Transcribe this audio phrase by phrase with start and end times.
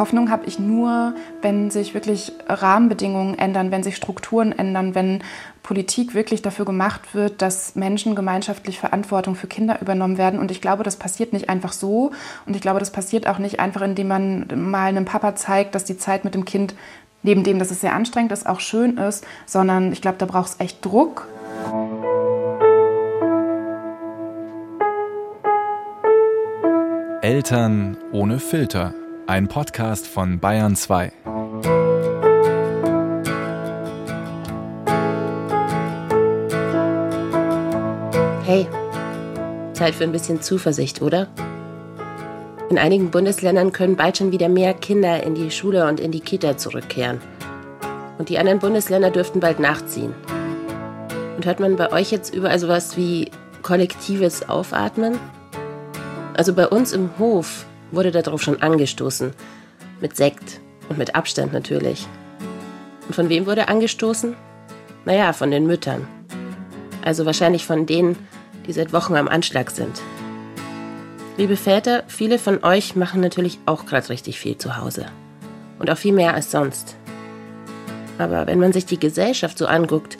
[0.00, 5.22] Hoffnung habe ich nur, wenn sich wirklich Rahmenbedingungen ändern, wenn sich Strukturen ändern, wenn
[5.62, 10.40] Politik wirklich dafür gemacht wird, dass Menschen gemeinschaftlich Verantwortung für Kinder übernommen werden.
[10.40, 12.12] Und ich glaube, das passiert nicht einfach so.
[12.46, 15.84] Und ich glaube, das passiert auch nicht einfach, indem man mal einem Papa zeigt, dass
[15.84, 16.74] die Zeit mit dem Kind,
[17.22, 20.48] neben dem, dass es sehr anstrengend ist, auch schön ist, sondern ich glaube, da braucht
[20.48, 21.28] es echt Druck.
[27.22, 28.94] Eltern ohne Filter.
[29.30, 31.12] Ein Podcast von Bayern 2.
[38.44, 38.66] Hey,
[39.72, 41.28] Zeit für ein bisschen Zuversicht, oder?
[42.70, 46.18] In einigen Bundesländern können bald schon wieder mehr Kinder in die Schule und in die
[46.18, 47.20] Kita zurückkehren.
[48.18, 50.12] Und die anderen Bundesländer dürften bald nachziehen.
[51.36, 53.30] Und hört man bei euch jetzt überall sowas wie
[53.62, 55.20] kollektives Aufatmen?
[56.34, 59.32] Also bei uns im Hof wurde darauf schon angestoßen.
[60.00, 62.06] Mit Sekt und mit Abstand natürlich.
[63.06, 64.36] Und von wem wurde angestoßen?
[65.04, 66.06] Naja, von den Müttern.
[67.02, 68.16] Also wahrscheinlich von denen,
[68.66, 70.00] die seit Wochen am Anschlag sind.
[71.36, 75.06] Liebe Väter, viele von euch machen natürlich auch gerade richtig viel zu Hause.
[75.78, 76.96] Und auch viel mehr als sonst.
[78.18, 80.18] Aber wenn man sich die Gesellschaft so anguckt,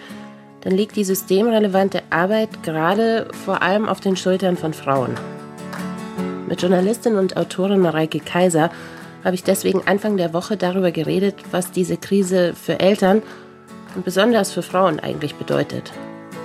[0.62, 5.14] dann liegt die systemrelevante Arbeit gerade vor allem auf den Schultern von Frauen.
[6.50, 8.70] Mit Journalistin und Autorin Mareike Kaiser
[9.22, 13.22] habe ich deswegen Anfang der Woche darüber geredet, was diese Krise für Eltern
[13.94, 15.92] und besonders für Frauen eigentlich bedeutet.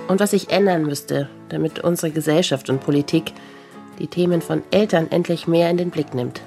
[0.06, 3.32] Und was sich ändern müsste, damit unsere Gesellschaft und Politik
[3.98, 6.40] die Themen von Eltern endlich mehr in den Blick nimmt.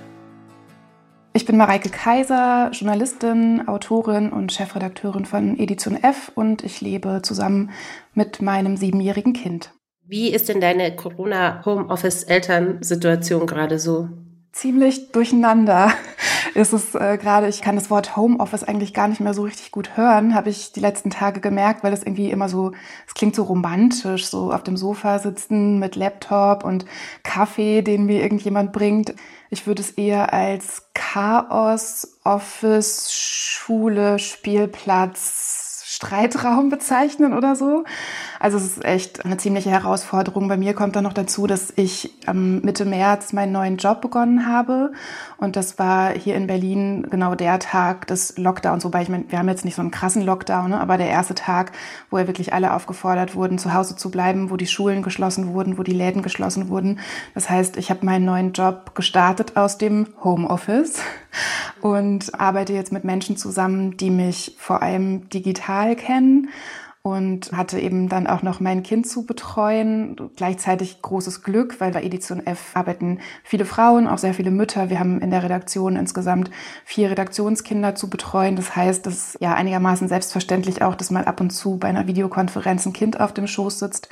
[1.33, 7.71] Ich bin Mareike Kaiser, Journalistin, Autorin und Chefredakteurin von Edition F und ich lebe zusammen
[8.13, 9.73] mit meinem siebenjährigen Kind.
[10.09, 14.09] Wie ist denn deine Corona-Homeoffice-Elternsituation gerade so?
[14.51, 15.93] Ziemlich durcheinander
[16.55, 17.47] ist es äh, gerade.
[17.47, 20.71] Ich kann das Wort Homeoffice eigentlich gar nicht mehr so richtig gut hören, habe ich
[20.71, 22.71] die letzten Tage gemerkt, weil es irgendwie immer so,
[23.05, 26.87] es klingt so romantisch, so auf dem Sofa sitzen mit Laptop und
[27.21, 29.13] Kaffee, den mir irgendjemand bringt.
[29.51, 35.68] Ich würde es eher als Chaos, Office, Schule, Spielplatz,
[35.99, 37.83] Streitraum bezeichnen oder so.
[38.39, 40.47] Also es ist echt eine ziemliche Herausforderung.
[40.47, 44.47] Bei mir kommt dann noch dazu, dass ich ähm, Mitte März meinen neuen Job begonnen
[44.47, 44.93] habe.
[45.39, 48.85] Und das war hier in Berlin genau der Tag des Lockdowns.
[48.85, 50.79] Wobei ich meine, wir haben jetzt nicht so einen krassen Lockdown, ne?
[50.79, 51.73] aber der erste Tag,
[52.09, 55.77] wo ja wirklich alle aufgefordert wurden, zu Hause zu bleiben, wo die Schulen geschlossen wurden,
[55.77, 56.99] wo die Läden geschlossen wurden.
[57.33, 61.01] Das heißt, ich habe meinen neuen Job gestartet aus dem Homeoffice
[61.81, 66.49] und arbeite jetzt mit Menschen zusammen, die mich vor allem digital kennen
[67.01, 70.17] und hatte eben dann auch noch mein Kind zu betreuen.
[70.35, 74.89] Gleichzeitig großes Glück, weil bei Edition F arbeiten viele Frauen, auch sehr viele Mütter.
[74.89, 76.51] Wir haben in der Redaktion insgesamt
[76.83, 78.57] vier Redaktionskinder zu betreuen.
[78.57, 82.07] Das heißt, es ist ja einigermaßen selbstverständlich auch, dass mal ab und zu bei einer
[82.07, 84.09] Videokonferenz ein Kind auf dem Schoß sitzt.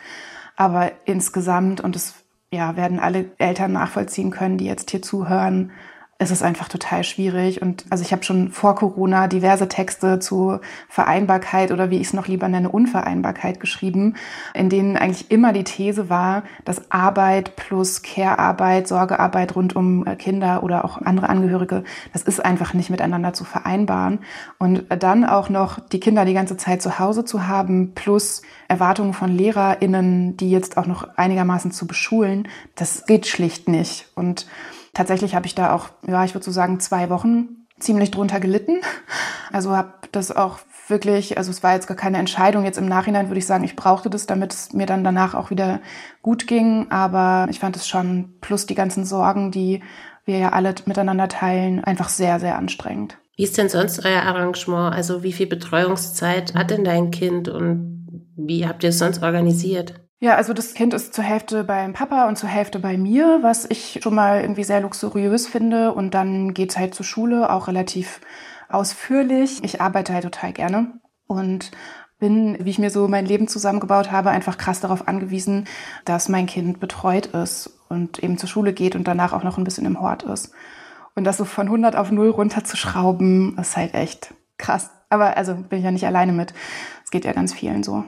[0.56, 2.16] Aber insgesamt, und das
[2.52, 5.72] ja, werden alle Eltern nachvollziehen können, die jetzt hier zuhören,
[6.20, 7.62] es ist einfach total schwierig.
[7.62, 12.14] Und also ich habe schon vor Corona diverse Texte zu Vereinbarkeit oder wie ich es
[12.14, 14.16] noch lieber nenne, Unvereinbarkeit geschrieben,
[14.56, 20.16] in denen eigentlich immer die These war, dass Arbeit plus Care-Arbeit, Sorgearbeit rund um äh,
[20.16, 21.84] Kinder oder auch andere Angehörige,
[22.14, 24.20] das ist einfach nicht miteinander zu vereinbaren.
[24.58, 29.14] Und dann auch noch die Kinder die ganze Zeit zu Hause zu haben, plus Erwartungen
[29.14, 34.08] von LehrerInnen, die jetzt auch noch einigermaßen zu beschulen, das geht schlicht nicht.
[34.16, 34.48] Und
[34.98, 38.82] tatsächlich habe ich da auch, ja, ich würde so sagen, zwei Wochen ziemlich drunter gelitten.
[39.54, 42.66] Also habe das auch wirklich, also es war jetzt gar keine Entscheidung.
[42.66, 45.52] Jetzt im Nachhinein würde ich sagen, ich brauchte das, damit es mir dann danach auch
[45.52, 45.80] wieder
[46.22, 46.88] gut ging.
[46.90, 49.84] Aber ich fand es schon, plus die ganzen Sorgen, die
[50.26, 53.18] wir ja alle miteinander teilen, einfach sehr, sehr anstrengend.
[53.36, 54.96] Wie ist denn sonst euer Arrangement?
[54.96, 60.07] Also wie viel Betreuungszeit hat denn dein Kind und wie habt ihr es sonst organisiert?
[60.20, 63.70] Ja, also das Kind ist zur Hälfte beim Papa und zur Hälfte bei mir, was
[63.70, 65.94] ich schon mal irgendwie sehr luxuriös finde.
[65.94, 68.20] Und dann geht's halt zur Schule, auch relativ
[68.68, 69.64] ausführlich.
[69.64, 70.94] Ich arbeite halt total gerne
[71.28, 71.72] und
[72.20, 75.66] bin, wie ich mir so mein Leben zusammengebaut habe, einfach krass darauf angewiesen,
[76.04, 79.64] dass mein Kind betreut ist und eben zur Schule geht und danach auch noch ein
[79.64, 80.52] bisschen im Hort ist.
[81.14, 84.90] Und das so von 100 auf 0 runterzuschrauben, ist halt echt krass.
[85.10, 86.56] Aber also bin ich ja nicht alleine mit.
[87.04, 88.04] Es geht ja ganz vielen so.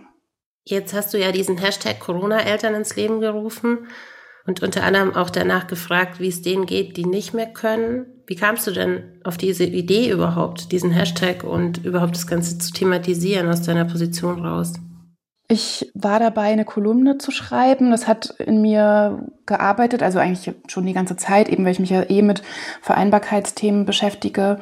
[0.70, 3.88] Jetzt hast du ja diesen Hashtag Corona-Eltern ins Leben gerufen
[4.46, 8.06] und unter anderem auch danach gefragt, wie es denen geht, die nicht mehr können.
[8.28, 12.72] Wie kamst du denn auf diese Idee überhaupt, diesen Hashtag und überhaupt das Ganze zu
[12.72, 14.74] thematisieren aus deiner Position raus?
[15.48, 17.90] Ich war dabei, eine Kolumne zu schreiben.
[17.90, 21.90] Das hat in mir gearbeitet, also eigentlich schon die ganze Zeit, eben weil ich mich
[21.90, 22.44] ja eh mit
[22.84, 24.60] Vereinbarkeitsthemen beschäftige.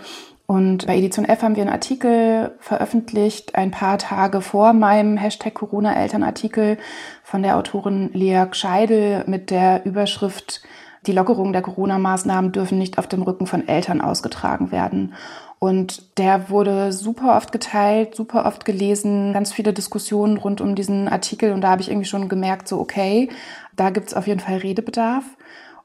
[0.47, 5.53] Und bei Edition F haben wir einen Artikel veröffentlicht, ein paar Tage vor meinem Hashtag
[5.53, 6.77] Corona-Eltern-Artikel
[7.21, 10.61] von der Autorin Lea Scheidel mit der Überschrift
[11.05, 15.13] Die Lockerung der Corona-Maßnahmen dürfen nicht auf dem Rücken von Eltern ausgetragen werden.
[15.59, 21.09] Und der wurde super oft geteilt, super oft gelesen, ganz viele Diskussionen rund um diesen
[21.09, 21.51] Artikel.
[21.51, 23.29] Und da habe ich irgendwie schon gemerkt, so okay,
[23.75, 25.25] da gibt es auf jeden Fall Redebedarf.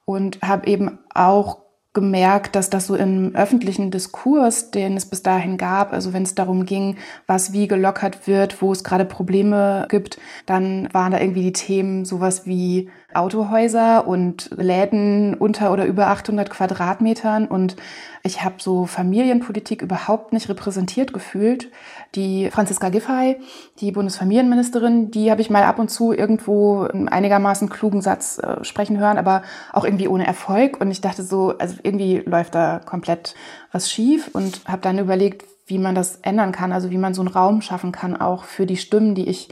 [0.04, 1.61] Und habe eben auch
[1.94, 6.34] gemerkt, dass das so im öffentlichen Diskurs, den es bis dahin gab, also wenn es
[6.34, 6.96] darum ging,
[7.26, 12.04] was wie gelockert wird, wo es gerade Probleme gibt, dann waren da irgendwie die Themen
[12.06, 17.76] sowas wie Autohäuser und Läden unter oder über 800 Quadratmetern und
[18.24, 21.70] ich habe so Familienpolitik überhaupt nicht repräsentiert gefühlt.
[22.14, 23.40] Die Franziska Giffey,
[23.80, 28.62] die Bundesfamilienministerin, die habe ich mal ab und zu irgendwo einen einigermaßen klugen Satz äh,
[28.64, 29.42] sprechen hören, aber
[29.72, 30.80] auch irgendwie ohne Erfolg.
[30.80, 33.34] Und ich dachte so, also irgendwie läuft da komplett
[33.72, 37.22] was schief und habe dann überlegt, wie man das ändern kann, also wie man so
[37.22, 39.48] einen Raum schaffen kann, auch für die Stimmen, die ich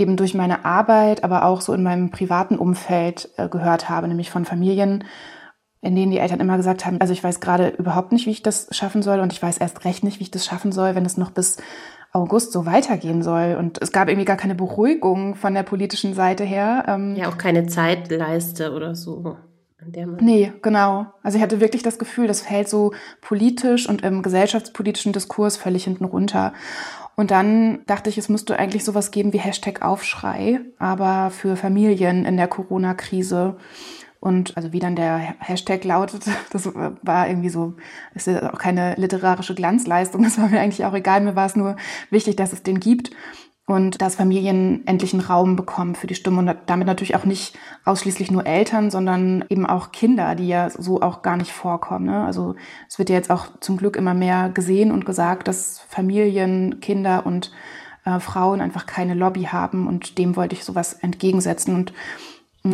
[0.00, 4.30] eben durch meine Arbeit, aber auch so in meinem privaten Umfeld äh, gehört habe, nämlich
[4.30, 5.04] von Familien,
[5.82, 8.42] in denen die Eltern immer gesagt haben, also ich weiß gerade überhaupt nicht, wie ich
[8.42, 11.06] das schaffen soll und ich weiß erst recht nicht, wie ich das schaffen soll, wenn
[11.06, 11.56] es noch bis
[12.12, 13.56] August so weitergehen soll.
[13.58, 16.84] Und es gab irgendwie gar keine Beruhigung von der politischen Seite her.
[16.88, 19.36] Ähm ja, auch keine Zeitleiste oder so.
[19.82, 21.06] An der man nee, genau.
[21.22, 22.92] Also ich hatte wirklich das Gefühl, das fällt so
[23.22, 26.52] politisch und im gesellschaftspolitischen Diskurs völlig hinten runter.
[27.16, 32.24] Und dann dachte ich, es müsste eigentlich sowas geben wie Hashtag Aufschrei, aber für Familien
[32.24, 33.56] in der Corona-Krise.
[34.20, 37.74] Und also wie dann der Hashtag lautet, das war irgendwie so,
[38.14, 41.56] ist ja auch keine literarische Glanzleistung, das war mir eigentlich auch egal, mir war es
[41.56, 41.76] nur
[42.10, 43.10] wichtig, dass es den gibt
[43.70, 47.56] und dass Familien endlich einen Raum bekommen für die Stimme und damit natürlich auch nicht
[47.84, 52.06] ausschließlich nur Eltern, sondern eben auch Kinder, die ja so auch gar nicht vorkommen.
[52.06, 52.24] Ne?
[52.24, 52.56] Also
[52.88, 57.24] es wird ja jetzt auch zum Glück immer mehr gesehen und gesagt, dass Familien, Kinder
[57.24, 57.52] und
[58.04, 61.92] äh, Frauen einfach keine Lobby haben und dem wollte ich sowas entgegensetzen und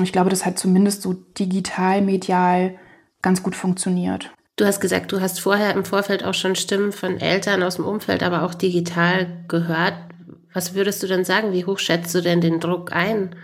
[0.03, 2.75] ich glaube, das hat zumindest so digital, medial
[3.21, 4.33] ganz gut funktioniert.
[4.57, 7.85] Du hast gesagt, du hast vorher im Vorfeld auch schon Stimmen von Eltern aus dem
[7.85, 9.95] Umfeld, aber auch digital gehört.
[10.57, 11.53] Was würdest du denn sagen?
[11.53, 13.37] Wie hoch schätzt du denn den Druck ein,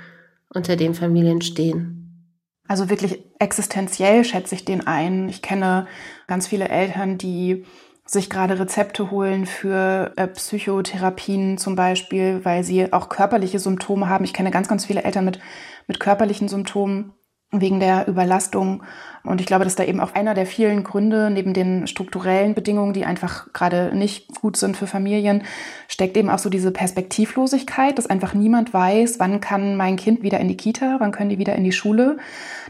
[0.48, 2.24] unter dem Familien stehen?
[2.66, 5.28] Also wirklich existenziell schätze ich den ein.
[5.28, 5.86] Ich kenne
[6.26, 7.66] ganz viele Eltern, die
[8.06, 14.24] sich gerade Rezepte holen für äh, Psychotherapien zum Beispiel, weil sie auch körperliche Symptome haben.
[14.24, 15.38] Ich kenne ganz, ganz viele Eltern mit
[15.86, 17.12] mit körperlichen Symptomen
[17.52, 18.82] wegen der Überlastung.
[19.24, 22.94] Und ich glaube, dass da eben auch einer der vielen Gründe neben den strukturellen Bedingungen,
[22.94, 25.44] die einfach gerade nicht gut sind für Familien,
[25.86, 30.40] steckt eben auch so diese Perspektivlosigkeit, dass einfach niemand weiß, wann kann mein Kind wieder
[30.40, 32.16] in die Kita, wann können die wieder in die Schule.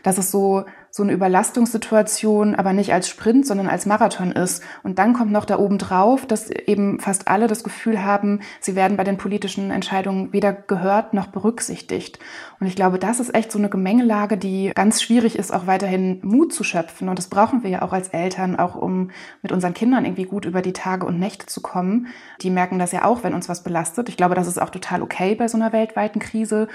[0.03, 0.65] Dass es so
[0.95, 4.63] so eine Überlastungssituation aber nicht als Sprint, sondern als Marathon ist.
[4.83, 8.77] Und dann kommt noch da oben drauf, dass eben fast alle das Gefühl haben, sie
[8.77, 12.19] werden bei den politischen Entscheidungen weder gehört noch berücksichtigt.
[12.61, 16.21] Und ich glaube, das ist echt so eine Gemengelage, die ganz schwierig ist, auch weiterhin
[16.23, 17.09] Mut zu schöpfen.
[17.09, 19.11] Und das brauchen wir ja auch als Eltern, auch um
[19.41, 22.09] mit unseren Kindern irgendwie gut über die Tage und Nächte zu kommen.
[22.43, 24.11] Die merken das ja auch, wenn uns was belastet.
[24.11, 26.69] Ich glaube, das ist auch total okay bei so einer weltweiten Krise.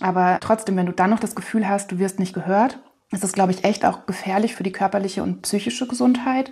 [0.00, 2.78] Aber trotzdem, wenn du dann noch das Gefühl hast, du wirst nicht gehört,
[3.12, 6.50] ist das, glaube ich, echt auch gefährlich für die körperliche und psychische Gesundheit.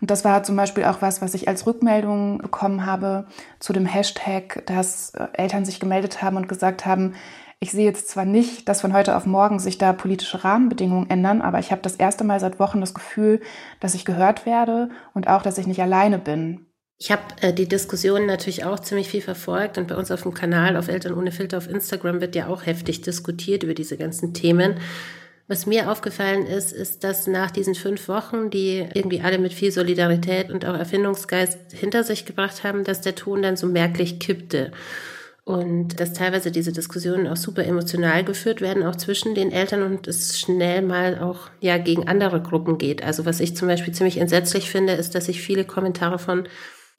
[0.00, 3.26] Und das war zum Beispiel auch was, was ich als Rückmeldung bekommen habe
[3.58, 7.14] zu dem Hashtag, dass äh, Eltern sich gemeldet haben und gesagt haben,
[7.62, 11.42] ich sehe jetzt zwar nicht, dass von heute auf morgen sich da politische Rahmenbedingungen ändern,
[11.42, 13.40] aber ich habe das erste Mal seit Wochen das Gefühl,
[13.80, 16.66] dass ich gehört werde und auch, dass ich nicht alleine bin.
[16.96, 20.32] Ich habe äh, die Diskussion natürlich auch ziemlich viel verfolgt und bei uns auf dem
[20.32, 24.32] Kanal auf Eltern ohne Filter auf Instagram wird ja auch heftig diskutiert über diese ganzen
[24.32, 24.76] Themen.
[25.50, 29.72] Was mir aufgefallen ist, ist, dass nach diesen fünf Wochen, die irgendwie alle mit viel
[29.72, 34.70] Solidarität und auch Erfindungsgeist hinter sich gebracht haben, dass der Ton dann so merklich kippte.
[35.42, 40.06] Und dass teilweise diese Diskussionen auch super emotional geführt werden, auch zwischen den Eltern und
[40.06, 43.02] es schnell mal auch ja gegen andere Gruppen geht.
[43.02, 46.44] Also was ich zum Beispiel ziemlich entsetzlich finde, ist, dass ich viele Kommentare von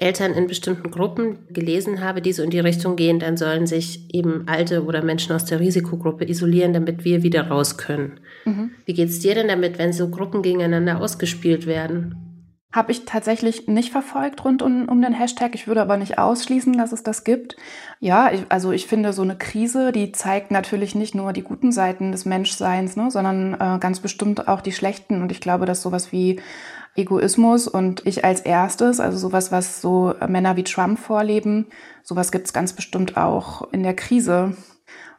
[0.01, 4.13] Eltern in bestimmten Gruppen gelesen habe, die so in die Richtung gehen, dann sollen sich
[4.13, 8.19] eben Alte oder Menschen aus der Risikogruppe isolieren, damit wir wieder raus können.
[8.45, 8.71] Mhm.
[8.85, 12.15] Wie es dir denn damit, wenn so Gruppen gegeneinander ausgespielt werden?
[12.73, 15.55] Habe ich tatsächlich nicht verfolgt rund um, um den Hashtag.
[15.55, 17.57] Ich würde aber nicht ausschließen, dass es das gibt.
[17.99, 21.73] Ja, ich, also ich finde, so eine Krise, die zeigt natürlich nicht nur die guten
[21.73, 25.21] Seiten des Menschseins, ne, sondern äh, ganz bestimmt auch die schlechten.
[25.21, 26.39] Und ich glaube, dass sowas wie
[26.95, 31.67] Egoismus und ich als erstes, also sowas, was so Männer wie Trump vorleben,
[32.03, 34.55] sowas gibt es ganz bestimmt auch in der Krise.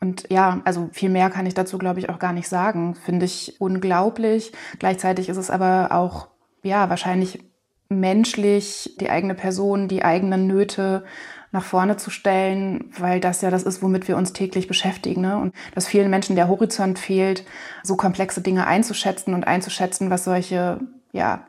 [0.00, 2.94] Und ja, also viel mehr kann ich dazu, glaube ich, auch gar nicht sagen.
[2.96, 4.52] Finde ich unglaublich.
[4.78, 6.28] Gleichzeitig ist es aber auch
[6.62, 7.40] ja, wahrscheinlich
[7.88, 11.04] menschlich die eigene Person, die eigenen Nöte
[11.52, 15.20] nach vorne zu stellen, weil das ja das ist, womit wir uns täglich beschäftigen.
[15.20, 15.36] Ne?
[15.36, 17.44] Und dass vielen Menschen der Horizont fehlt,
[17.82, 20.80] so komplexe Dinge einzuschätzen und einzuschätzen, was solche,
[21.12, 21.46] ja,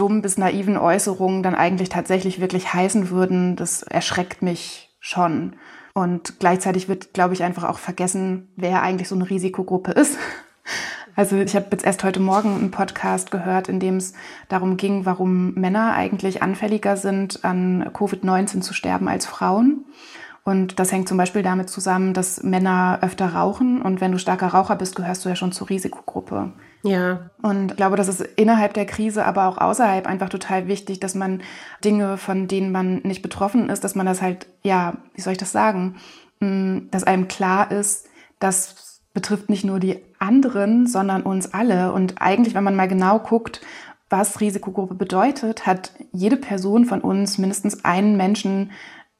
[0.00, 5.56] dumm bis naiven Äußerungen dann eigentlich tatsächlich wirklich heißen würden, das erschreckt mich schon.
[5.92, 10.16] Und gleichzeitig wird, glaube ich, einfach auch vergessen, wer eigentlich so eine Risikogruppe ist.
[11.16, 14.14] Also ich habe jetzt erst heute Morgen einen Podcast gehört, in dem es
[14.48, 19.84] darum ging, warum Männer eigentlich anfälliger sind, an Covid-19 zu sterben als Frauen.
[20.44, 23.82] Und das hängt zum Beispiel damit zusammen, dass Männer öfter rauchen.
[23.82, 26.52] Und wenn du starker Raucher bist, gehörst du ja schon zur Risikogruppe.
[26.82, 27.30] Ja.
[27.42, 31.14] Und ich glaube, das ist innerhalb der Krise, aber auch außerhalb einfach total wichtig, dass
[31.14, 31.42] man
[31.84, 35.38] Dinge, von denen man nicht betroffen ist, dass man das halt, ja, wie soll ich
[35.38, 35.96] das sagen,
[36.40, 38.08] mm, dass einem klar ist,
[38.38, 41.92] dass betrifft nicht nur die anderen, sondern uns alle.
[41.92, 43.60] Und eigentlich, wenn man mal genau guckt,
[44.08, 48.72] was Risikogruppe bedeutet, hat jede Person von uns mindestens einen Menschen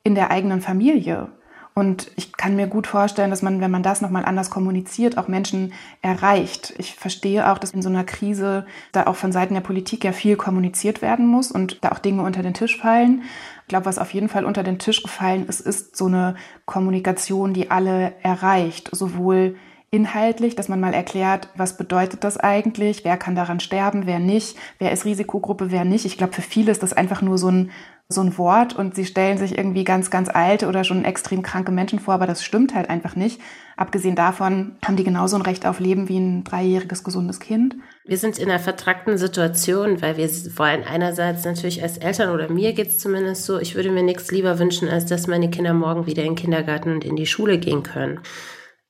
[0.02, 1.28] in der eigenen Familie.
[1.74, 5.28] Und ich kann mir gut vorstellen, dass man, wenn man das nochmal anders kommuniziert, auch
[5.28, 5.72] Menschen
[6.02, 6.74] erreicht.
[6.78, 10.12] Ich verstehe auch, dass in so einer Krise da auch von Seiten der Politik ja
[10.12, 13.22] viel kommuniziert werden muss und da auch Dinge unter den Tisch fallen.
[13.62, 16.34] Ich glaube, was auf jeden Fall unter den Tisch gefallen ist, ist so eine
[16.66, 18.90] Kommunikation, die alle erreicht.
[18.92, 19.54] Sowohl
[19.90, 24.56] inhaltlich, dass man mal erklärt, was bedeutet das eigentlich, wer kann daran sterben, wer nicht,
[24.78, 26.04] wer ist Risikogruppe, wer nicht.
[26.04, 27.70] Ich glaube, für viele ist das einfach nur so ein,
[28.12, 31.70] so ein Wort und sie stellen sich irgendwie ganz, ganz alte oder schon extrem kranke
[31.70, 33.40] Menschen vor, aber das stimmt halt einfach nicht.
[33.76, 37.76] Abgesehen davon haben die genauso ein Recht auf Leben wie ein dreijähriges gesundes Kind.
[38.04, 42.72] Wir sind in einer vertrackten Situation, weil wir wollen einerseits natürlich als Eltern oder mir
[42.72, 46.06] geht es zumindest so, ich würde mir nichts lieber wünschen, als dass meine Kinder morgen
[46.06, 48.18] wieder in den Kindergarten und in die Schule gehen können.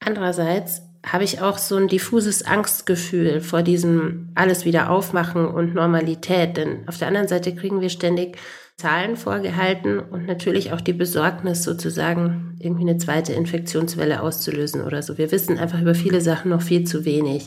[0.03, 6.57] Andererseits habe ich auch so ein diffuses Angstgefühl vor diesem alles wieder aufmachen und Normalität.
[6.57, 8.39] Denn auf der anderen Seite kriegen wir ständig
[8.81, 15.19] Zahlen vorgehalten und natürlich auch die Besorgnis sozusagen, irgendwie eine zweite Infektionswelle auszulösen oder so.
[15.19, 17.47] Wir wissen einfach über viele Sachen noch viel zu wenig.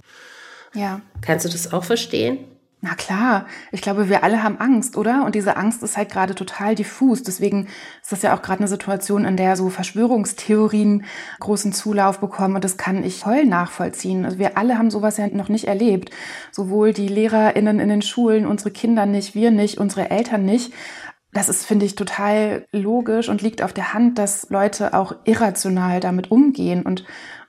[0.74, 1.02] Ja.
[1.22, 2.38] Kannst du das auch verstehen?
[2.86, 5.24] Na klar, ich glaube, wir alle haben Angst, oder?
[5.26, 7.24] Und diese Angst ist halt gerade total diffus.
[7.24, 7.70] Deswegen
[8.02, 11.06] ist das ja auch gerade eine Situation, in der so Verschwörungstheorien
[11.40, 12.56] großen Zulauf bekommen.
[12.56, 14.26] Und das kann ich voll nachvollziehen.
[14.26, 16.10] Also wir alle haben sowas ja noch nicht erlebt.
[16.52, 20.74] Sowohl die LehrerInnen in den Schulen, unsere Kinder nicht, wir nicht, unsere Eltern nicht.
[21.34, 26.00] Das ist, finde ich, total logisch und liegt auf der Hand, dass Leute auch irrational
[26.00, 27.06] damit umgehen und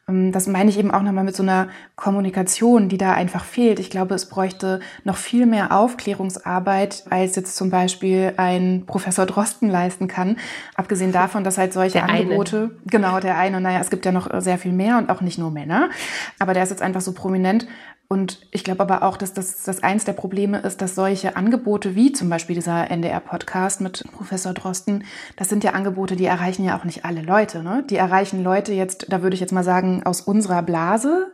[0.08, 3.78] ähm, das meine ich eben auch nochmal mit so einer Kommunikation, die da einfach fehlt.
[3.78, 9.70] Ich glaube, es bräuchte noch viel mehr Aufklärungsarbeit, als jetzt zum Beispiel ein Professor Drosten
[9.70, 10.36] leisten kann.
[10.74, 12.70] Abgesehen davon, dass halt solche der Angebote, eine.
[12.86, 15.50] genau, der eine, naja, es gibt ja noch sehr viel mehr und auch nicht nur
[15.50, 15.90] Männer,
[16.38, 17.66] aber der ist jetzt einfach so prominent,
[18.08, 21.94] und ich glaube aber auch, dass das, das eins der Probleme ist, dass solche Angebote
[21.94, 25.04] wie zum Beispiel dieser NDR-Podcast mit Professor Drosten,
[25.36, 27.62] das sind ja Angebote, die erreichen ja auch nicht alle Leute.
[27.62, 27.84] Ne?
[27.88, 31.32] Die erreichen Leute jetzt, da würde ich jetzt mal sagen, aus unserer Blase,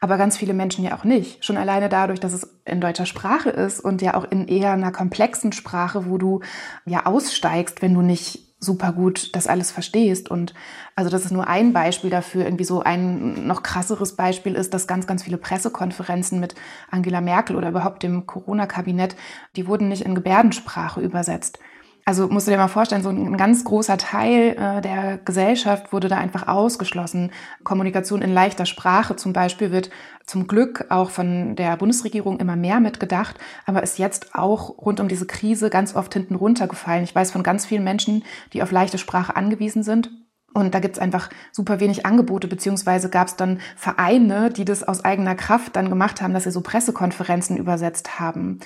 [0.00, 1.44] aber ganz viele Menschen ja auch nicht.
[1.44, 4.92] Schon alleine dadurch, dass es in deutscher Sprache ist und ja auch in eher einer
[4.92, 6.40] komplexen Sprache, wo du
[6.86, 10.30] ja aussteigst, wenn du nicht super gut das alles verstehst.
[10.30, 10.54] Und
[10.94, 12.44] also das ist nur ein Beispiel dafür.
[12.44, 16.54] Irgendwie so ein noch krasseres Beispiel ist, dass ganz, ganz viele Pressekonferenzen mit
[16.90, 19.16] Angela Merkel oder überhaupt dem Corona-Kabinett,
[19.56, 21.58] die wurden nicht in Gebärdensprache übersetzt.
[22.04, 26.08] Also musst du dir mal vorstellen, so ein ganz großer Teil äh, der Gesellschaft wurde
[26.08, 27.30] da einfach ausgeschlossen.
[27.62, 29.90] Kommunikation in leichter Sprache zum Beispiel wird
[30.24, 35.08] zum Glück auch von der Bundesregierung immer mehr mitgedacht, aber ist jetzt auch rund um
[35.08, 37.04] diese Krise ganz oft hinten runtergefallen.
[37.04, 40.10] Ich weiß von ganz vielen Menschen, die auf leichte Sprache angewiesen sind
[40.52, 45.36] und da gibt's einfach super wenig Angebote, beziehungsweise gab's dann Vereine, die das aus eigener
[45.36, 48.58] Kraft dann gemacht haben, dass sie so Pressekonferenzen übersetzt haben.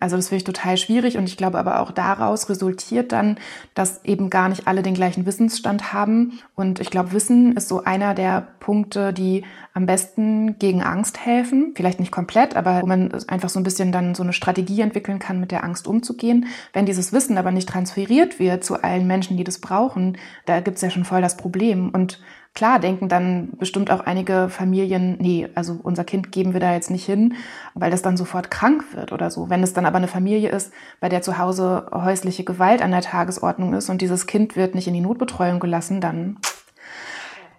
[0.00, 3.38] Also das finde ich total schwierig und ich glaube aber auch daraus resultiert dann,
[3.74, 6.40] dass eben gar nicht alle den gleichen Wissensstand haben.
[6.54, 11.72] Und ich glaube, Wissen ist so einer der Punkte, die am besten gegen Angst helfen.
[11.74, 15.18] Vielleicht nicht komplett, aber wo man einfach so ein bisschen dann so eine Strategie entwickeln
[15.18, 16.46] kann, mit der Angst umzugehen.
[16.72, 20.80] Wenn dieses Wissen aber nicht transferiert wird zu allen Menschen, die das brauchen, da gibt's
[20.80, 21.90] ja schon voll das Problem.
[21.90, 22.20] Und
[22.54, 26.90] klar denken dann bestimmt auch einige Familien, nee, also unser Kind geben wir da jetzt
[26.90, 27.34] nicht hin,
[27.74, 29.50] weil das dann sofort krank wird oder so.
[29.50, 33.02] Wenn es dann aber eine Familie ist, bei der zu Hause häusliche Gewalt an der
[33.02, 36.38] Tagesordnung ist und dieses Kind wird nicht in die Notbetreuung gelassen, dann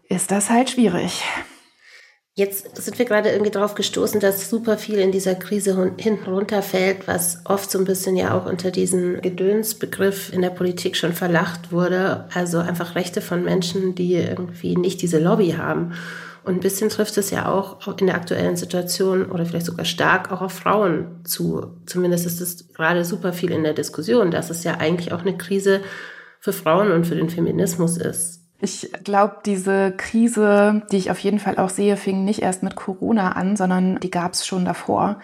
[0.07, 1.23] ist das halt schwierig.
[2.37, 7.07] Jetzt sind wir gerade irgendwie drauf gestoßen, dass super viel in dieser Krise hinten runterfällt,
[7.07, 11.71] was oft so ein bisschen ja auch unter diesen Gedönsbegriff in der Politik schon verlacht
[11.71, 12.25] wurde.
[12.33, 15.93] Also einfach Rechte von Menschen, die irgendwie nicht diese Lobby haben.
[16.43, 20.29] Und ein bisschen trifft es ja auch in der aktuellen Situation oder vielleicht sogar stark
[20.29, 21.67] auch auf Frauen zu.
[21.85, 25.37] Zumindest ist es gerade super viel in der Diskussion, dass es ja eigentlich auch eine
[25.37, 25.79] Krise
[26.41, 28.44] für Frauen und für den Feminismus ist.
[28.65, 32.75] Ich glaube, diese Krise, die ich auf jeden Fall auch sehe, fing nicht erst mit
[32.75, 35.19] Corona an, sondern die gab es schon davor.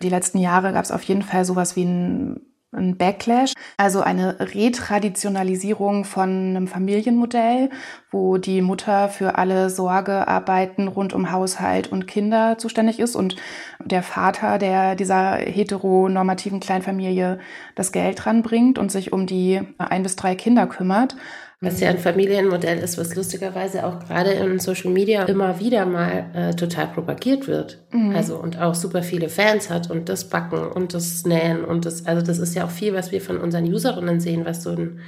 [0.00, 2.40] Die letzten Jahre gab es auf jeden Fall sowas wie ein,
[2.72, 7.68] ein Backlash, also eine Retraditionalisierung von einem Familienmodell,
[8.10, 13.36] wo die Mutter für alle Sorgearbeiten rund um Haushalt und Kinder zuständig ist und
[13.84, 17.40] der Vater, der dieser heteronormativen Kleinfamilie
[17.74, 21.14] das Geld dranbringt und sich um die ein bis drei Kinder kümmert.
[21.60, 26.26] Was ja ein Familienmodell ist, was lustigerweise auch gerade in Social Media immer wieder mal
[26.34, 27.78] äh, total propagiert wird.
[27.92, 28.14] Mhm.
[28.14, 32.04] Also und auch super viele Fans hat und das Backen und das Nähen und das,
[32.04, 35.00] also das ist ja auch viel, was wir von unseren Userinnen sehen, was so ein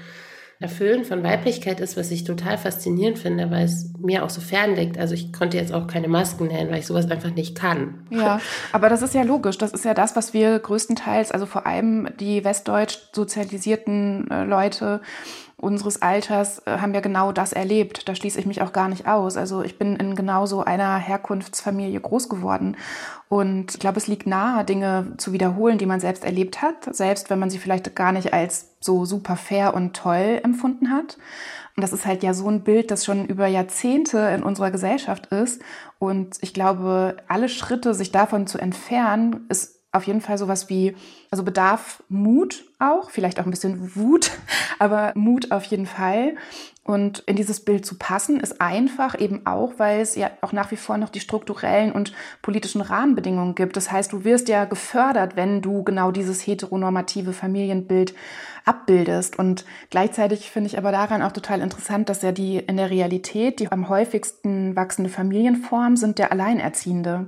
[0.61, 4.75] Erfüllen von Weiblichkeit ist, was ich total faszinierend finde, weil es mir auch so fern
[4.75, 4.99] liegt.
[4.99, 8.07] Also ich konnte jetzt auch keine Masken nähen, weil ich sowas einfach nicht kann.
[8.11, 8.40] Ja,
[8.73, 9.57] aber das ist ja logisch.
[9.59, 15.00] Das ist ja das, was wir größtenteils, also vor allem die westdeutsch sozialisierten äh, Leute,
[15.61, 18.09] unseres Alters äh, haben ja genau das erlebt.
[18.09, 19.37] Da schließe ich mich auch gar nicht aus.
[19.37, 22.77] Also ich bin in genau so einer Herkunftsfamilie groß geworden.
[23.29, 27.29] Und ich glaube, es liegt nahe, Dinge zu wiederholen, die man selbst erlebt hat, selbst
[27.29, 31.19] wenn man sie vielleicht gar nicht als so super fair und toll empfunden hat.
[31.77, 35.27] Und das ist halt ja so ein Bild, das schon über Jahrzehnte in unserer Gesellschaft
[35.27, 35.61] ist.
[35.99, 40.95] Und ich glaube, alle Schritte, sich davon zu entfernen, ist auf jeden Fall sowas wie,
[41.30, 44.30] also bedarf Mut auch, vielleicht auch ein bisschen Wut,
[44.78, 46.37] aber Mut auf jeden Fall.
[46.88, 50.71] Und in dieses Bild zu passen, ist einfach eben auch, weil es ja auch nach
[50.71, 53.76] wie vor noch die strukturellen und politischen Rahmenbedingungen gibt.
[53.76, 58.14] Das heißt, du wirst ja gefördert, wenn du genau dieses heteronormative Familienbild
[58.64, 59.38] abbildest.
[59.38, 63.61] Und gleichzeitig finde ich aber daran auch total interessant, dass ja die in der Realität
[63.61, 67.26] die am häufigsten wachsende Familienform sind der Alleinerziehende.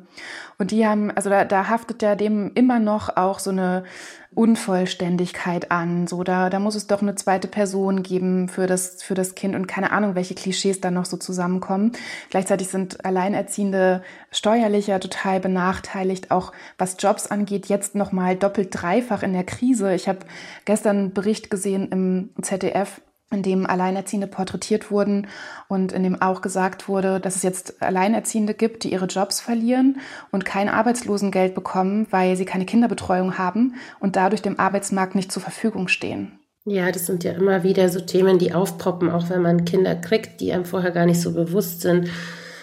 [0.56, 3.84] Und die haben, also da, da haftet ja dem immer noch auch so eine
[4.32, 6.06] Unvollständigkeit an.
[6.06, 9.56] So, da, da muss es doch eine zweite Person geben für das, für das Kind
[9.56, 11.92] und keine Ahnung, welche Klischees da noch so zusammenkommen.
[12.30, 19.32] Gleichzeitig sind Alleinerziehende steuerlicher total benachteiligt, auch was Jobs angeht, jetzt nochmal doppelt dreifach in
[19.32, 19.94] der Krise.
[19.94, 20.20] Ich habe
[20.64, 23.00] gestern einen Bericht gesehen im ZDF,
[23.32, 25.28] in dem Alleinerziehende porträtiert wurden
[25.68, 30.00] und in dem auch gesagt wurde, dass es jetzt Alleinerziehende gibt, die ihre Jobs verlieren
[30.32, 35.42] und kein Arbeitslosengeld bekommen, weil sie keine Kinderbetreuung haben und dadurch dem Arbeitsmarkt nicht zur
[35.42, 36.40] Verfügung stehen.
[36.66, 40.40] Ja, das sind ja immer wieder so Themen, die aufpoppen, auch wenn man Kinder kriegt,
[40.40, 42.10] die einem vorher gar nicht so bewusst sind.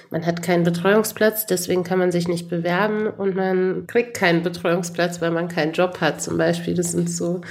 [0.10, 5.20] Man hat keinen Betreuungsplatz, deswegen kann man sich nicht bewerben und man kriegt keinen Betreuungsplatz,
[5.20, 6.76] weil man keinen Job hat zum Beispiel.
[6.76, 7.42] Das sind so,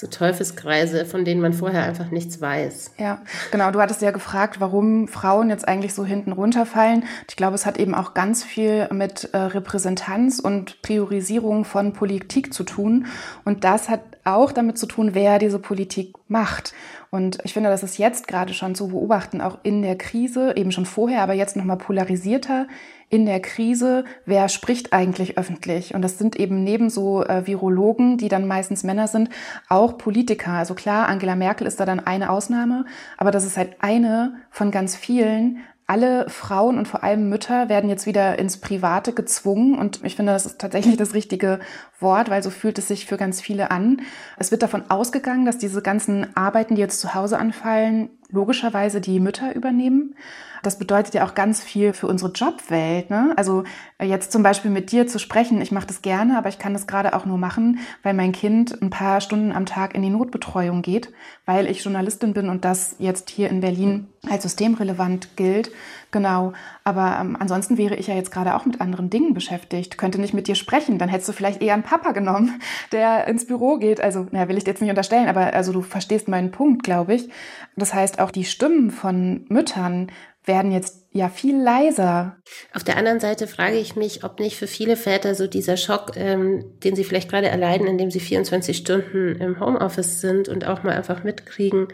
[0.00, 2.92] so Teufelskreise, von denen man vorher einfach nichts weiß.
[2.98, 3.70] Ja, genau.
[3.70, 7.04] Du hattest ja gefragt, warum Frauen jetzt eigentlich so hinten runterfallen.
[7.28, 12.54] Ich glaube, es hat eben auch ganz viel mit äh, Repräsentanz und Priorisierung von Politik
[12.54, 13.06] zu tun.
[13.44, 16.72] Und das hat auch damit zu tun, wer diese Politik macht.
[17.10, 20.72] Und ich finde, das ist jetzt gerade schon zu beobachten, auch in der Krise, eben
[20.72, 22.68] schon vorher, aber jetzt nochmal polarisierter
[23.10, 25.94] in der Krise, wer spricht eigentlich öffentlich?
[25.94, 29.28] Und das sind eben neben so äh, Virologen, die dann meistens Männer sind,
[29.68, 30.52] auch Politiker.
[30.52, 32.84] Also klar, Angela Merkel ist da dann eine Ausnahme,
[33.18, 35.58] aber das ist halt eine von ganz vielen,
[35.90, 39.76] alle Frauen und vor allem Mütter werden jetzt wieder ins Private gezwungen.
[39.76, 41.58] Und ich finde, das ist tatsächlich das richtige
[41.98, 44.02] Wort, weil so fühlt es sich für ganz viele an.
[44.38, 49.18] Es wird davon ausgegangen, dass diese ganzen Arbeiten, die jetzt zu Hause anfallen, logischerweise die
[49.18, 50.14] Mütter übernehmen.
[50.62, 53.10] Das bedeutet ja auch ganz viel für unsere Jobwelt.
[53.10, 53.32] Ne?
[53.36, 53.64] Also
[53.98, 56.72] äh, jetzt zum Beispiel mit dir zu sprechen, ich mache das gerne, aber ich kann
[56.72, 60.10] das gerade auch nur machen, weil mein Kind ein paar Stunden am Tag in die
[60.10, 61.12] Notbetreuung geht,
[61.46, 65.70] weil ich Journalistin bin und das jetzt hier in Berlin als systemrelevant gilt.
[66.10, 66.52] Genau.
[66.84, 70.34] Aber ähm, ansonsten wäre ich ja jetzt gerade auch mit anderen Dingen beschäftigt, könnte nicht
[70.34, 70.98] mit dir sprechen.
[70.98, 72.60] Dann hättest du vielleicht eher einen Papa genommen,
[72.92, 74.00] der ins Büro geht.
[74.00, 77.14] Also, naja, will ich dir jetzt nicht unterstellen, aber also du verstehst meinen Punkt, glaube
[77.14, 77.30] ich.
[77.76, 80.10] Das heißt, auch die Stimmen von Müttern
[80.44, 82.36] werden jetzt ja viel leiser.
[82.72, 86.12] Auf der anderen Seite frage ich mich, ob nicht für viele Väter so dieser Schock,
[86.16, 90.82] ähm, den sie vielleicht gerade erleiden, indem sie 24 Stunden im Homeoffice sind und auch
[90.82, 91.88] mal einfach mitkriegen,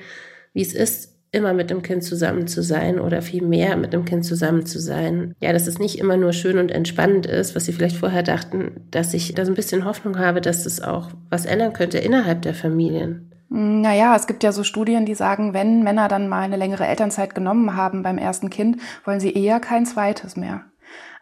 [0.52, 4.04] wie es ist, immer mit dem Kind zusammen zu sein oder viel mehr mit dem
[4.04, 5.34] Kind zusammen zu sein.
[5.40, 8.86] Ja, dass es nicht immer nur schön und entspannend ist, was sie vielleicht vorher dachten,
[8.90, 12.42] dass ich da so ein bisschen Hoffnung habe, dass es auch was ändern könnte innerhalb
[12.42, 13.35] der Familien.
[13.48, 17.34] Naja, es gibt ja so Studien, die sagen, wenn Männer dann mal eine längere Elternzeit
[17.34, 20.64] genommen haben beim ersten Kind, wollen sie eher kein zweites mehr.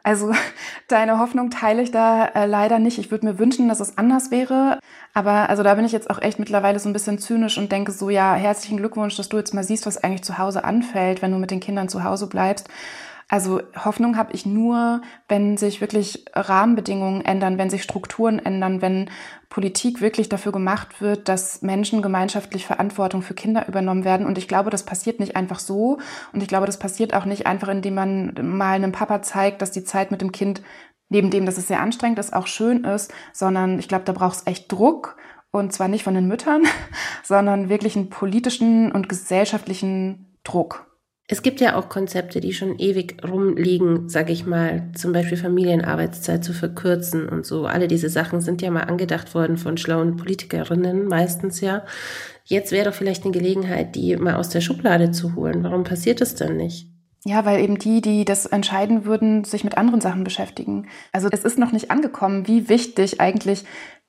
[0.03, 0.33] Also
[0.89, 2.99] deine Hoffnung teile ich da äh, leider nicht.
[2.99, 4.79] Ich würde mir wünschen, dass es anders wäre.
[5.13, 7.93] Aber also da bin ich jetzt auch echt mittlerweile so ein bisschen zynisch und denke
[7.93, 11.33] so, ja, herzlichen Glückwunsch, dass du jetzt mal siehst, was eigentlich zu Hause anfällt, wenn
[11.33, 12.69] du mit den Kindern zu Hause bleibst.
[13.29, 19.11] Also Hoffnung habe ich nur, wenn sich wirklich Rahmenbedingungen ändern, wenn sich Strukturen ändern, wenn
[19.55, 24.27] Politik wirklich dafür gemacht wird, dass Menschen gemeinschaftlich Verantwortung für Kinder übernommen werden.
[24.27, 25.99] Und ich glaube, das passiert nicht einfach so.
[26.33, 29.71] Und ich glaube, das passiert auch nicht einfach, indem man mal einem Papa zeigt, dass
[29.71, 30.61] die Zeit mit dem Kind,
[31.09, 34.39] neben dem, dass es sehr anstrengend ist, auch schön ist, sondern ich glaube, da braucht
[34.39, 35.17] es echt Druck.
[35.53, 36.65] Und zwar nicht von den Müttern,
[37.23, 40.85] sondern wirklich einen politischen und gesellschaftlichen Druck.
[41.27, 46.45] Es gibt ja auch Konzepte, die schon ewig rumliegen, sage ich mal, zum Beispiel Familienarbeitszeit
[46.45, 47.67] zu verkürzen und so.
[47.67, 51.85] Alle diese Sachen sind ja mal angedacht worden von schlauen Politikerinnen, meistens ja.
[52.45, 55.65] Jetzt wäre vielleicht eine Gelegenheit, die mal aus der Schublade zu holen.
[55.65, 56.89] Warum passiert es denn nicht?
[57.25, 60.89] Ja, weil eben die, die das entscheiden würden, sich mit anderen Sachen beschäftigen.
[61.11, 63.65] Also es ist noch nicht angekommen, wie wichtig eigentlich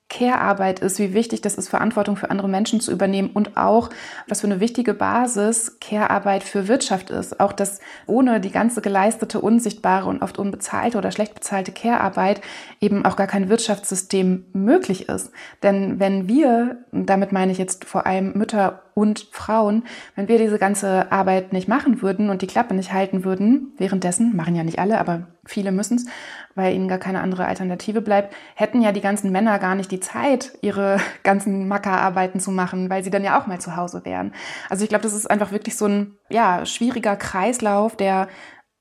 [0.08, 3.90] Care-Arbeit ist, wie wichtig das ist, Verantwortung für andere Menschen zu übernehmen und auch,
[4.28, 7.40] was für eine wichtige Basis Care-Arbeit für Wirtschaft ist.
[7.40, 12.40] Auch, dass ohne die ganze geleistete, unsichtbare und oft unbezahlte oder schlecht bezahlte Care-Arbeit
[12.80, 15.32] eben auch gar kein Wirtschaftssystem möglich ist.
[15.64, 19.82] Denn wenn wir, damit meine ich jetzt vor allem Mütter und Frauen,
[20.14, 24.36] wenn wir diese ganze Arbeit nicht machen würden und die Klappe nicht halten würden, währenddessen,
[24.36, 26.06] machen ja nicht alle, aber viele müssen es,
[26.54, 30.00] weil ihnen gar keine andere Alternative bleibt, hätten ja die ganzen Männer gar nicht die
[30.00, 34.32] Zeit, ihre ganzen Mackerarbeiten zu machen, weil sie dann ja auch mal zu Hause wären.
[34.68, 38.28] Also ich glaube, das ist einfach wirklich so ein ja, schwieriger Kreislauf, der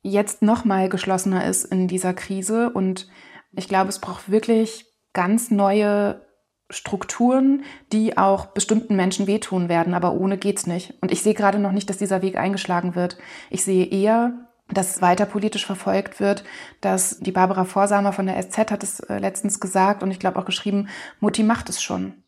[0.01, 3.07] jetzt noch mal geschlossener ist in dieser Krise und
[3.53, 6.21] ich glaube, es braucht wirklich ganz neue
[6.69, 10.95] Strukturen, die auch bestimmten Menschen wehtun werden, aber ohne geht's nicht.
[11.01, 13.17] Und ich sehe gerade noch nicht, dass dieser Weg eingeschlagen wird.
[13.51, 16.43] Ich sehe eher, dass weiter politisch verfolgt wird,
[16.81, 20.39] dass die Barbara Vorsamer von der SZ hat es äh, letztens gesagt und ich glaube
[20.39, 22.23] auch geschrieben, Mutti macht es schon.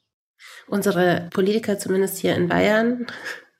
[0.68, 3.08] Unsere Politiker, zumindest hier in Bayern,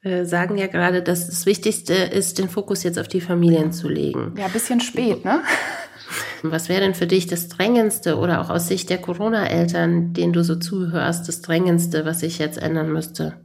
[0.04, 3.90] äh, sagen ja gerade, dass das Wichtigste ist, den Fokus jetzt auf die Familien zu
[3.90, 4.36] legen.
[4.38, 5.42] Ja, bisschen spät, ne?
[6.44, 10.44] Was wäre denn für dich das Drängendste oder auch aus Sicht der Corona-Eltern, denen du
[10.44, 13.42] so zuhörst, das Drängendste, was sich jetzt ändern müsste?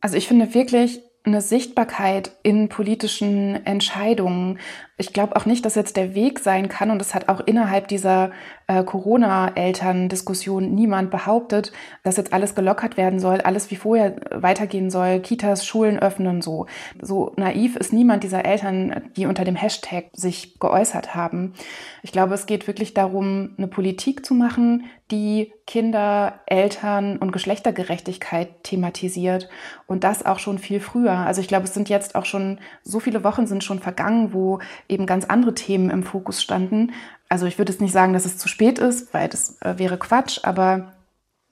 [0.00, 4.58] Also ich finde wirklich, eine Sichtbarkeit in politischen Entscheidungen.
[4.96, 7.88] Ich glaube auch nicht, dass jetzt der Weg sein kann, und das hat auch innerhalb
[7.88, 8.32] dieser
[8.72, 15.20] äh, Corona-Eltern-Diskussion niemand behauptet, dass jetzt alles gelockert werden soll, alles wie vorher weitergehen soll,
[15.20, 16.66] Kitas, Schulen öffnen, so.
[17.00, 21.54] So naiv ist niemand dieser Eltern, die unter dem Hashtag sich geäußert haben.
[22.02, 28.64] Ich glaube, es geht wirklich darum, eine Politik zu machen, die Kinder, Eltern und Geschlechtergerechtigkeit
[28.64, 29.48] thematisiert
[29.86, 31.12] und das auch schon viel früher.
[31.12, 34.58] Also ich glaube, es sind jetzt auch schon so viele Wochen sind schon vergangen, wo
[34.88, 36.92] eben ganz andere Themen im Fokus standen.
[37.32, 39.96] Also ich würde jetzt nicht sagen, dass es zu spät ist, weil das äh, wäre
[39.96, 40.92] Quatsch, aber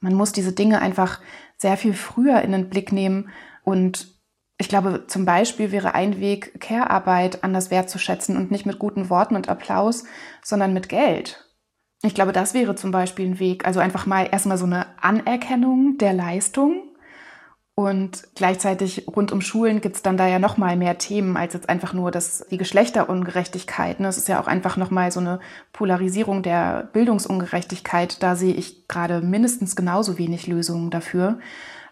[0.01, 1.21] man muss diese Dinge einfach
[1.57, 3.31] sehr viel früher in den Blick nehmen
[3.65, 4.09] und
[4.59, 9.37] ich glaube, zum Beispiel wäre ein Weg, Care-Arbeit anders wertzuschätzen und nicht mit guten Worten
[9.37, 10.05] und Applaus,
[10.43, 11.47] sondern mit Geld.
[12.03, 13.65] Ich glaube, das wäre zum Beispiel ein Weg.
[13.65, 16.90] Also einfach mal erstmal so eine Anerkennung der Leistung
[17.75, 21.55] und gleichzeitig rund um Schulen gibt es dann da ja noch mal mehr Themen als
[21.55, 24.01] jetzt einfach nur das, die Geschlechterungerechtigkeit.
[24.01, 24.09] Ne?
[24.09, 25.41] Es ist ja auch einfach noch mal so eine
[25.73, 28.23] Polarisierung der Bildungsungerechtigkeit.
[28.23, 31.39] Da sehe ich gerade mindestens genauso wenig Lösungen dafür.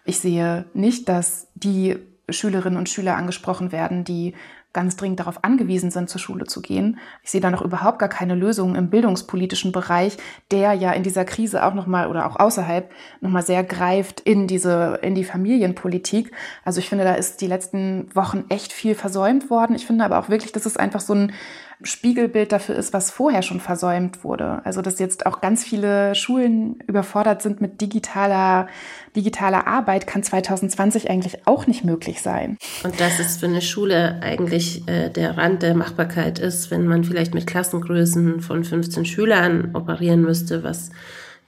[0.05, 1.97] Ich sehe nicht, dass die
[2.29, 4.35] Schülerinnen und Schüler angesprochen werden, die
[4.71, 6.99] ganz dringend darauf angewiesen sind, zur Schule zu gehen.
[7.23, 10.17] Ich sehe da noch überhaupt gar keine Lösungen im bildungspolitischen Bereich,
[10.51, 14.99] der ja in dieser Krise auch nochmal oder auch außerhalb nochmal sehr greift in diese,
[15.01, 16.31] in die Familienpolitik.
[16.63, 19.75] Also ich finde, da ist die letzten Wochen echt viel versäumt worden.
[19.75, 21.33] Ich finde aber auch wirklich, dass es einfach so ein
[21.81, 24.61] Spiegelbild dafür ist, was vorher schon versäumt wurde.
[24.65, 28.67] Also dass jetzt auch ganz viele Schulen überfordert sind mit digitaler,
[29.15, 32.57] digitaler Arbeit, kann 2020 eigentlich auch nicht möglich sein.
[32.83, 37.05] Und dass es für eine Schule eigentlich äh, der Rand der Machbarkeit ist, wenn man
[37.05, 40.91] vielleicht mit Klassengrößen von 15 Schülern operieren müsste, was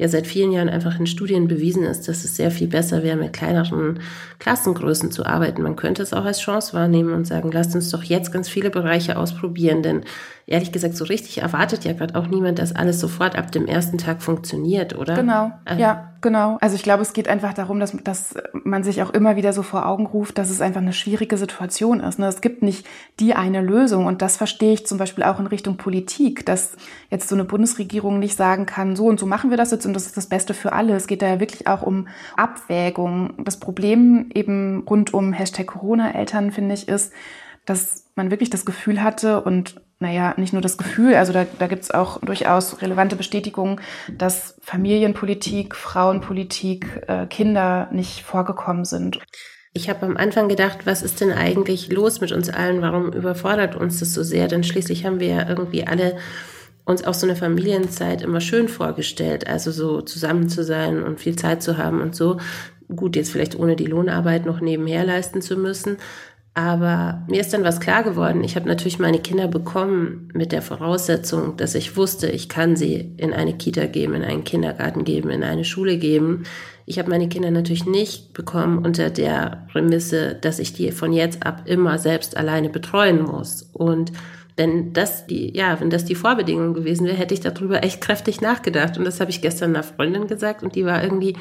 [0.01, 3.17] ja seit vielen Jahren einfach in Studien bewiesen ist, dass es sehr viel besser wäre,
[3.17, 3.99] mit kleineren
[4.39, 5.61] Klassengrößen zu arbeiten.
[5.61, 8.71] Man könnte es auch als Chance wahrnehmen und sagen, lasst uns doch jetzt ganz viele
[8.71, 10.01] Bereiche ausprobieren, denn
[10.51, 13.97] ehrlich gesagt, so richtig erwartet ja gerade auch niemand, dass alles sofort ab dem ersten
[13.97, 15.15] Tag funktioniert, oder?
[15.15, 15.77] Genau, äh.
[15.77, 16.57] ja, genau.
[16.59, 18.35] Also ich glaube, es geht einfach darum, dass, dass
[18.65, 22.01] man sich auch immer wieder so vor Augen ruft, dass es einfach eine schwierige Situation
[22.01, 22.19] ist.
[22.19, 22.27] Ne?
[22.27, 22.85] Es gibt nicht
[23.19, 26.75] die eine Lösung und das verstehe ich zum Beispiel auch in Richtung Politik, dass
[27.09, 29.93] jetzt so eine Bundesregierung nicht sagen kann, so und so machen wir das jetzt und
[29.93, 30.95] das ist das Beste für alle.
[30.95, 33.35] Es geht da ja wirklich auch um Abwägung.
[33.45, 37.13] Das Problem eben rund um Hashtag Corona-Eltern, finde ich, ist,
[37.65, 41.67] dass man wirklich das Gefühl hatte und naja, nicht nur das Gefühl, also da, da
[41.67, 49.19] gibt es auch durchaus relevante Bestätigungen, dass Familienpolitik, Frauenpolitik, äh, Kinder nicht vorgekommen sind.
[49.73, 52.81] Ich habe am Anfang gedacht, was ist denn eigentlich los mit uns allen?
[52.81, 54.47] Warum überfordert uns das so sehr?
[54.47, 56.17] Denn schließlich haben wir ja irgendwie alle
[56.83, 61.35] uns auch so eine Familienzeit immer schön vorgestellt, also so zusammen zu sein und viel
[61.35, 62.37] Zeit zu haben und so.
[62.93, 65.97] Gut, jetzt vielleicht ohne die Lohnarbeit noch nebenher leisten zu müssen.
[66.53, 68.43] Aber mir ist dann was klar geworden.
[68.43, 73.13] Ich habe natürlich meine Kinder bekommen mit der Voraussetzung, dass ich wusste, ich kann sie
[73.15, 76.43] in eine Kita geben, in einen Kindergarten geben, in eine Schule geben.
[76.85, 81.45] Ich habe meine Kinder natürlich nicht bekommen unter der Prämisse, dass ich die von jetzt
[81.45, 83.69] ab immer selbst alleine betreuen muss.
[83.71, 84.11] Und
[84.57, 88.41] wenn das die, ja, wenn das die Vorbedingung gewesen wäre, hätte ich darüber echt kräftig
[88.41, 88.97] nachgedacht.
[88.97, 91.37] Und das habe ich gestern einer Freundin gesagt und die war irgendwie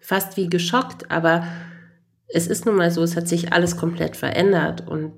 [0.00, 1.10] fast wie geschockt.
[1.10, 1.44] Aber
[2.28, 4.86] es ist nun mal so, es hat sich alles komplett verändert.
[4.86, 5.12] Und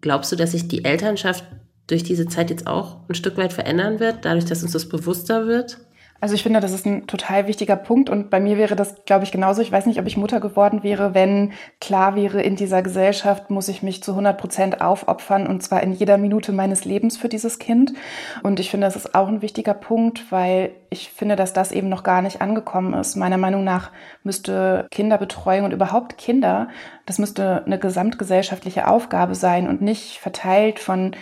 [0.00, 1.44] glaubst du, dass sich die Elternschaft
[1.86, 5.46] durch diese Zeit jetzt auch ein Stück weit verändern wird, dadurch, dass uns das bewusster
[5.46, 5.78] wird?
[6.20, 9.24] Also ich finde, das ist ein total wichtiger Punkt und bei mir wäre das, glaube
[9.24, 9.62] ich, genauso.
[9.62, 13.68] Ich weiß nicht, ob ich Mutter geworden wäre, wenn klar wäre, in dieser Gesellschaft muss
[13.68, 17.58] ich mich zu 100 Prozent aufopfern und zwar in jeder Minute meines Lebens für dieses
[17.58, 17.94] Kind.
[18.42, 21.88] Und ich finde, das ist auch ein wichtiger Punkt, weil ich finde, dass das eben
[21.88, 23.16] noch gar nicht angekommen ist.
[23.16, 23.90] Meiner Meinung nach
[24.22, 26.68] müsste Kinderbetreuung und überhaupt Kinder,
[27.06, 31.12] das müsste eine gesamtgesellschaftliche Aufgabe sein und nicht verteilt von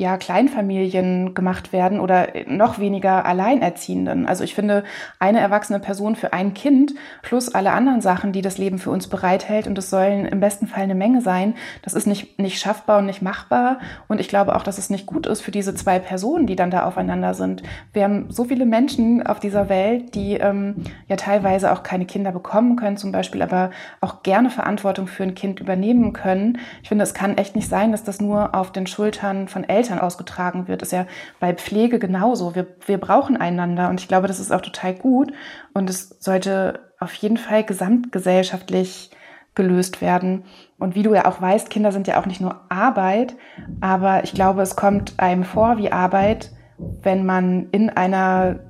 [0.00, 4.26] ja, Kleinfamilien gemacht werden oder noch weniger Alleinerziehenden.
[4.26, 4.84] Also ich finde,
[5.18, 9.08] eine erwachsene Person für ein Kind plus alle anderen Sachen, die das Leben für uns
[9.08, 12.98] bereithält, und das sollen im besten Fall eine Menge sein, das ist nicht, nicht schaffbar
[12.98, 13.80] und nicht machbar.
[14.06, 16.70] Und ich glaube auch, dass es nicht gut ist für diese zwei Personen, die dann
[16.70, 17.64] da aufeinander sind.
[17.92, 20.76] Wir haben so viele Menschen auf dieser Welt, die ähm,
[21.08, 25.34] ja teilweise auch keine Kinder bekommen können zum Beispiel, aber auch gerne Verantwortung für ein
[25.34, 26.58] Kind übernehmen können.
[26.84, 29.87] Ich finde, es kann echt nicht sein, dass das nur auf den Schultern von Eltern
[29.88, 30.82] Eltern ausgetragen wird.
[30.82, 31.06] Ist ja
[31.40, 32.54] bei Pflege genauso.
[32.54, 35.32] Wir, wir brauchen einander und ich glaube, das ist auch total gut
[35.72, 39.10] und es sollte auf jeden Fall gesamtgesellschaftlich
[39.54, 40.44] gelöst werden.
[40.78, 43.34] Und wie du ja auch weißt, Kinder sind ja auch nicht nur Arbeit,
[43.80, 48.60] aber ich glaube, es kommt einem vor wie Arbeit, wenn man in einer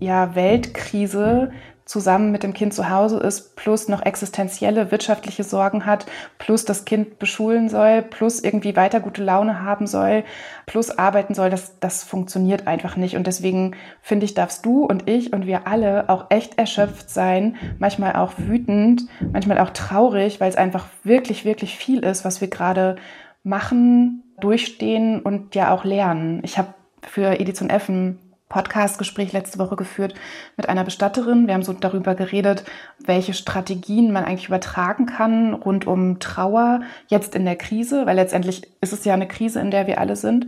[0.00, 1.50] ja, Weltkrise
[1.84, 6.06] zusammen mit dem Kind zu Hause ist, plus noch existenzielle wirtschaftliche Sorgen hat,
[6.38, 10.24] plus das Kind beschulen soll, plus irgendwie weiter gute Laune haben soll,
[10.64, 13.16] plus arbeiten soll, das, das funktioniert einfach nicht.
[13.16, 17.56] Und deswegen finde ich, darfst du und ich und wir alle auch echt erschöpft sein,
[17.78, 22.48] manchmal auch wütend, manchmal auch traurig, weil es einfach wirklich, wirklich viel ist, was wir
[22.48, 22.96] gerade
[23.42, 26.40] machen, durchstehen und ja auch lernen.
[26.44, 28.18] Ich habe für Edition Effen
[28.54, 30.14] Podcast-Gespräch letzte Woche geführt
[30.56, 31.48] mit einer Bestatterin.
[31.48, 32.62] Wir haben so darüber geredet,
[33.04, 38.62] welche Strategien man eigentlich übertragen kann rund um Trauer jetzt in der Krise, weil letztendlich
[38.80, 40.46] ist es ja eine Krise, in der wir alle sind.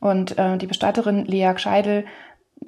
[0.00, 2.06] Und äh, die Bestatterin Lea Scheidel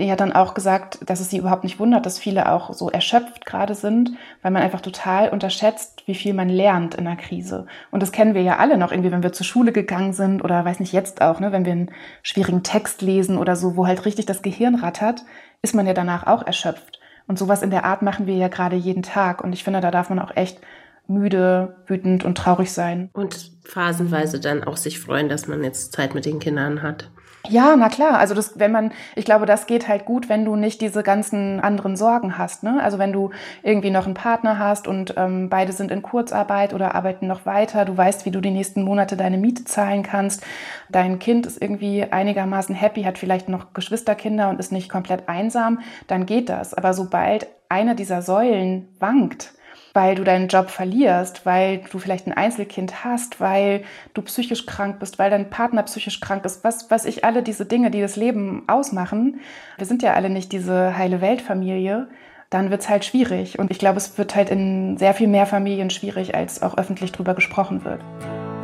[0.00, 3.46] hat dann auch gesagt, dass es sie überhaupt nicht wundert, dass viele auch so erschöpft
[3.46, 4.10] gerade sind,
[4.42, 7.66] weil man einfach total unterschätzt, wie viel man lernt in der Krise.
[7.90, 10.64] Und das kennen wir ja alle noch irgendwie, wenn wir zur Schule gegangen sind oder
[10.64, 11.90] weiß nicht jetzt auch, ne, wenn wir einen
[12.22, 15.24] schwierigen Text lesen oder so, wo halt richtig das Gehirn rattert,
[15.62, 16.98] ist man ja danach auch erschöpft.
[17.26, 19.42] Und sowas in der Art machen wir ja gerade jeden Tag.
[19.42, 20.60] Und ich finde, da darf man auch echt
[21.06, 23.10] müde, wütend und traurig sein.
[23.12, 27.10] Und phasenweise dann auch sich freuen, dass man jetzt Zeit mit den Kindern hat.
[27.46, 28.18] Ja, na klar.
[28.18, 31.60] Also das, wenn man, ich glaube, das geht halt gut, wenn du nicht diese ganzen
[31.60, 32.62] anderen Sorgen hast.
[32.62, 32.82] Ne?
[32.82, 33.30] Also wenn du
[33.62, 37.84] irgendwie noch einen Partner hast und ähm, beide sind in Kurzarbeit oder arbeiten noch weiter,
[37.84, 40.42] du weißt, wie du die nächsten Monate deine Miete zahlen kannst.
[40.88, 45.80] Dein Kind ist irgendwie einigermaßen happy, hat vielleicht noch Geschwisterkinder und ist nicht komplett einsam,
[46.06, 46.72] dann geht das.
[46.72, 49.52] Aber sobald eine dieser Säulen wankt,
[49.94, 54.98] weil du deinen Job verlierst, weil du vielleicht ein Einzelkind hast, weil du psychisch krank
[54.98, 58.16] bist, weil dein Partner psychisch krank ist, was, was ich alle diese Dinge, die das
[58.16, 59.40] Leben ausmachen.
[59.78, 62.08] Wir sind ja alle nicht diese heile Weltfamilie.
[62.50, 63.58] Dann wird's halt schwierig.
[63.58, 67.12] Und ich glaube, es wird halt in sehr viel mehr Familien schwierig, als auch öffentlich
[67.12, 68.00] drüber gesprochen wird.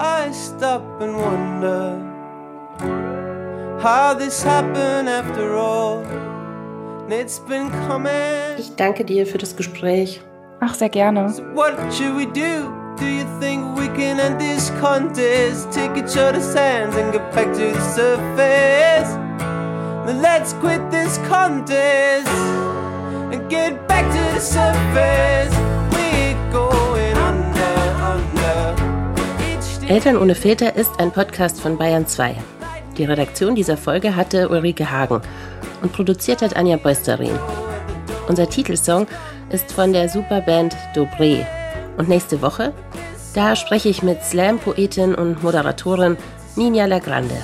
[0.01, 1.97] I stop and wonder
[3.83, 6.03] how this happened after all.
[7.09, 8.11] It's been coming.
[8.59, 10.21] Ich danke dir für das Gespräch.
[10.61, 11.31] Ach, sehr gerne.
[11.31, 12.71] So what should we do?
[12.99, 15.73] Do you think we can end this contest?
[15.73, 19.21] Take each other's hands and get back to the surface?
[20.21, 22.29] let's quit this contest
[23.33, 25.55] and get back to the surface.
[25.93, 29.89] We're going under, under.
[29.89, 32.37] Eltern ohne Filter ist ein Podcast von Bayern 2.
[32.97, 35.21] Die Redaktion dieser Folge hatte Ulrike Hagen
[35.83, 37.39] und produziert hat Anja Beusterin.
[38.29, 39.07] Unser Titelsong
[39.51, 41.47] ist von der Superband Dobré.
[41.97, 42.73] Und nächste Woche,
[43.35, 46.17] da spreche ich mit Slam-Poetin und Moderatorin
[46.57, 47.37] Nina Lagrande.